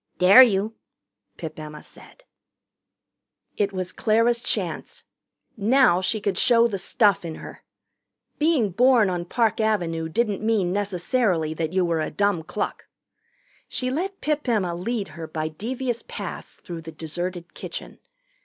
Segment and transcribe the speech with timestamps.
[0.17, 0.73] "Dare you!"
[1.37, 2.23] Pip Emma said.
[3.55, 5.03] It was Clara's chance.
[5.55, 7.61] Now she could show the stuff in her.
[8.39, 12.87] Being born on Park Avenue didn't mean necessarily that you were a dumb cluck.
[13.67, 17.99] She let Pip Emma lead her by devious paths through the deserted kitchen.